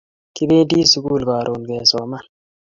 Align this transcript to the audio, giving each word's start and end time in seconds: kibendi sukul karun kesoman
kibendi 0.35 0.77
sukul 0.91 1.21
karun 1.29 1.61
kesoman 1.69 2.23